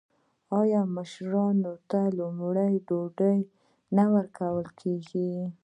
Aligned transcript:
آیا 0.59 0.81
مشر 0.95 1.31
ته 1.89 2.01
لومړی 2.17 2.73
ډوډۍ 2.87 3.39
نه 3.95 4.05
ورکول 4.15 4.65
کیږي؟ 4.79 5.33